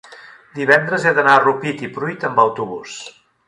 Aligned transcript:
divendres 0.59 1.05
he 1.05 1.11
d'anar 1.19 1.35
a 1.35 1.43
Rupit 1.45 1.87
i 1.89 1.93
Pruit 1.99 2.29
amb 2.31 2.45
autobús. 2.49 3.01